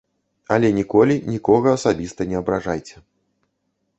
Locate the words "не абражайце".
2.31-2.95